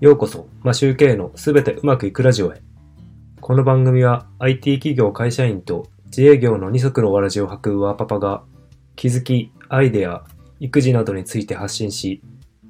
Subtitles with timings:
[0.00, 2.62] ようこそ、マシューケイのすべてうまくいくラジオへ。
[3.38, 8.42] この番組は IT 企業会社員と自営業の二足のわらじを履くワーパパが
[8.96, 10.24] 気づき、アイデア、
[10.58, 12.22] 育児などについて発信し、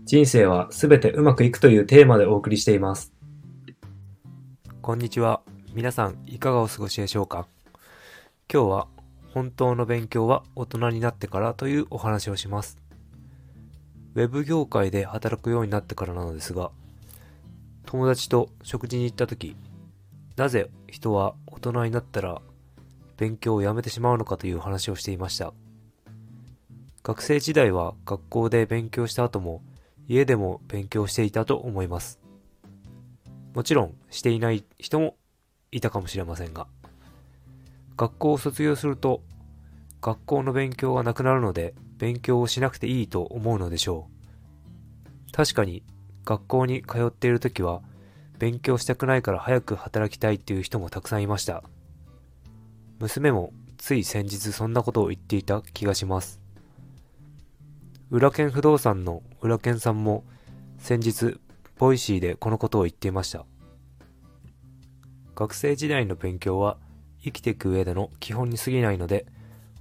[0.04, 3.12] 人生はすべてうまくいくというテーマでお送りしています。
[4.82, 5.40] こんにちは。
[5.72, 7.46] 皆さん、いかがお過ごしでしょうか？
[8.52, 8.88] 今日は、
[9.32, 12.80] 本当の勉強は大人になってからというお話をします。
[14.16, 16.72] ウェブ業界で働くようになってからなのですが、
[17.90, 19.56] 友達と食事に行った時、
[20.36, 22.40] なぜ人は大人になったら
[23.16, 25.52] 勉強をやめてしまうのかという話をしていました。
[27.02, 29.60] 学生時代は学校で勉強した後も
[30.06, 32.20] 家でも勉強していたと思います。
[33.54, 35.16] もちろんしていない人も
[35.72, 36.68] いたかもしれませんが、
[37.96, 39.20] 学校を卒業すると
[40.00, 44.06] 学校の勉強がなくなるので勉強をしなくていいと思うのでしょ
[45.28, 45.32] う。
[45.32, 45.82] 確かに
[46.24, 47.82] 学校に通っている時は
[48.38, 51.62] 勉強したくないから早く働きたいっていう人もたくさんいました。
[52.98, 56.40] 娘もつい先日そんなことを言っていた気がします。
[58.10, 60.24] ウラケン不動産のウラケンさんも
[60.78, 61.38] 先日
[61.78, 63.44] Voicy でこのことを言っていました。
[65.34, 66.76] 学生時代の勉強は
[67.22, 69.26] 生きていく上での基本に過ぎないので、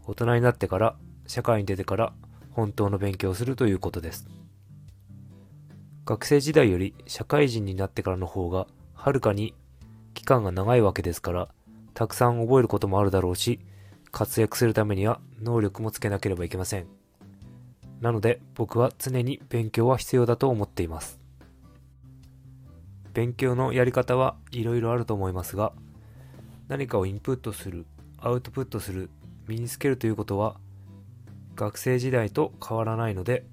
[0.06, 0.96] 大人になってから、
[1.28, 2.14] 社会に出てから
[2.52, 4.28] 本当の勉強をするということです。
[6.10, 8.66] 学生時代より社会人になってからの方が、
[8.96, 9.54] はるかに
[10.16, 11.50] 期間が長いわけですから、
[11.94, 13.60] たくさん覚えることもあるだろうし、
[14.10, 16.88] 活躍するためには能力もつけなければいけません。
[18.02, 21.20] なので僕は常に勉強は必要だと思っています。
[23.14, 25.74] 勉強のやり方はいろいろあると思いますが、
[26.70, 27.86] 何かをインプットする、
[28.18, 29.12] アウトプットする、
[29.48, 30.56] 身につけるということは、
[31.56, 33.46] 学生時代と変わらないので、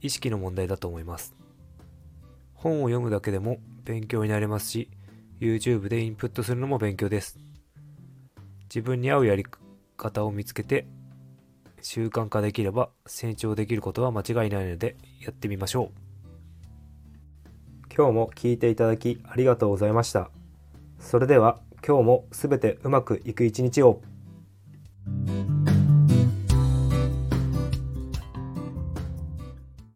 [0.00, 1.37] 意識の問題だと思います。
[2.58, 4.90] 本を読むだけでも勉強になれますし、
[5.40, 7.38] YouTube でインプットするのも勉強です。
[8.64, 9.46] 自分に合うやり
[9.96, 10.88] 方を見つけて、
[11.82, 15.90] 習慣化できれば成長できることは間違いないので、やってみましょう。
[17.96, 20.28] 今日も聞いていただきありがとうございました。
[20.98, 24.02] それでは今日もすべてうまくいく一日を。